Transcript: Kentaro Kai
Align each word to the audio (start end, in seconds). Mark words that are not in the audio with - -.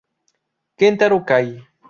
Kentaro 0.77 1.21
Kai 1.21 1.47